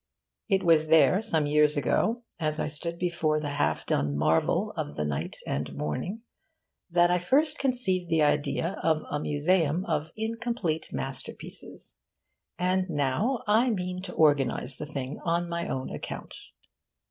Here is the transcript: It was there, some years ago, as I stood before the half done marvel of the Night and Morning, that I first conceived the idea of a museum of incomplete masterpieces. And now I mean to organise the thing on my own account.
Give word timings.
It 0.49 0.63
was 0.63 0.87
there, 0.87 1.21
some 1.21 1.45
years 1.45 1.77
ago, 1.77 2.23
as 2.39 2.59
I 2.59 2.65
stood 2.65 2.97
before 2.97 3.39
the 3.39 3.51
half 3.51 3.85
done 3.85 4.17
marvel 4.17 4.73
of 4.75 4.95
the 4.95 5.05
Night 5.05 5.35
and 5.45 5.71
Morning, 5.77 6.23
that 6.89 7.11
I 7.11 7.19
first 7.19 7.59
conceived 7.59 8.09
the 8.09 8.23
idea 8.23 8.79
of 8.81 9.03
a 9.11 9.19
museum 9.19 9.85
of 9.85 10.09
incomplete 10.15 10.87
masterpieces. 10.91 11.97
And 12.57 12.89
now 12.89 13.43
I 13.45 13.69
mean 13.69 14.01
to 14.01 14.13
organise 14.13 14.75
the 14.75 14.87
thing 14.87 15.19
on 15.23 15.47
my 15.47 15.67
own 15.69 15.91
account. 15.91 16.33